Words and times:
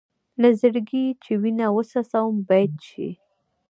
له 0.41 0.49
زړګي 0.59 1.05
چې 1.23 1.31
وینه 1.41 1.67
وڅڅوم 1.75 2.35
بیت 2.47 2.73
شي. 2.89 3.09